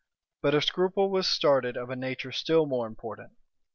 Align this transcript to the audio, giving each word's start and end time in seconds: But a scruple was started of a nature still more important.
But 0.41 0.55
a 0.55 0.63
scruple 0.63 1.11
was 1.11 1.27
started 1.29 1.77
of 1.77 1.91
a 1.91 1.95
nature 1.95 2.31
still 2.31 2.65
more 2.65 2.87
important. 2.87 3.33